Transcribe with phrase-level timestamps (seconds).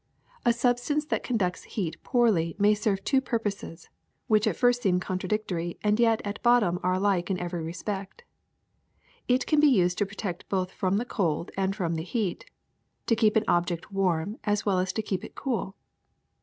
[0.45, 3.87] A substance that conducts heat poorly may serve two purposes
[4.25, 8.23] which at first seem contradictory and yet at bottom are alike in every respect.
[9.27, 12.45] It can be used to protect both from the cold and from the heat,
[13.05, 15.75] to keep an object warm as well as to keep it cool.